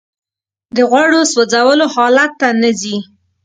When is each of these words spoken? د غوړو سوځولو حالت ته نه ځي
د 0.75 0.77
غوړو 0.89 1.21
سوځولو 1.31 1.85
حالت 1.95 2.31
ته 2.39 2.47
نه 2.61 2.71
ځي 2.81 2.97